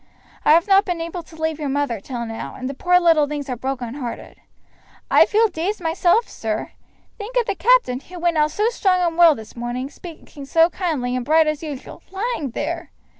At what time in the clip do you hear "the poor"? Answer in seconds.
2.67-2.99